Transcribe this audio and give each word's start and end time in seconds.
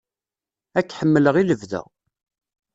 Ad 0.79 0.85
k-ḥemmleɣ 0.87 1.35
i 1.41 1.43
lebda. 1.49 1.81